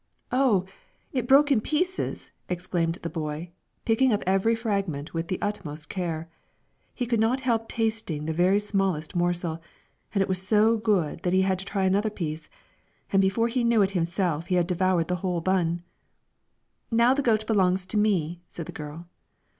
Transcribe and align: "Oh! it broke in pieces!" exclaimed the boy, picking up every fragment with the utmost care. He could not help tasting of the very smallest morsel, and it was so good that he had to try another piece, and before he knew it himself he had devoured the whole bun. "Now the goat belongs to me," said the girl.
"Oh! 0.31 0.65
it 1.13 1.27
broke 1.27 1.51
in 1.51 1.61
pieces!" 1.61 2.31
exclaimed 2.49 2.95
the 3.03 3.07
boy, 3.11 3.51
picking 3.85 4.11
up 4.11 4.23
every 4.25 4.55
fragment 4.55 5.13
with 5.13 5.27
the 5.27 5.39
utmost 5.43 5.89
care. 5.89 6.27
He 6.95 7.05
could 7.05 7.19
not 7.19 7.41
help 7.41 7.67
tasting 7.69 8.21
of 8.21 8.25
the 8.25 8.33
very 8.33 8.57
smallest 8.59 9.15
morsel, 9.15 9.61
and 10.11 10.23
it 10.23 10.27
was 10.27 10.41
so 10.41 10.75
good 10.75 11.21
that 11.21 11.33
he 11.33 11.43
had 11.43 11.59
to 11.59 11.65
try 11.65 11.85
another 11.85 12.09
piece, 12.09 12.49
and 13.13 13.21
before 13.21 13.47
he 13.47 13.63
knew 13.63 13.83
it 13.83 13.91
himself 13.91 14.47
he 14.47 14.55
had 14.55 14.65
devoured 14.65 15.07
the 15.07 15.17
whole 15.17 15.39
bun. 15.39 15.83
"Now 16.89 17.13
the 17.13 17.21
goat 17.21 17.45
belongs 17.45 17.85
to 17.85 17.95
me," 17.97 18.41
said 18.47 18.65
the 18.65 18.71
girl. 18.71 19.07